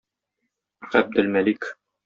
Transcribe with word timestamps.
Габделмәлик. 0.95 1.73